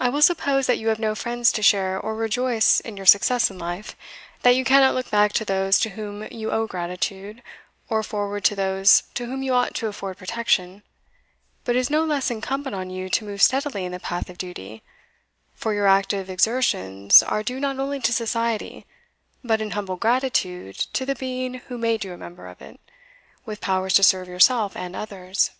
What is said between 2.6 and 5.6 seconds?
in your success in life that you cannot look back to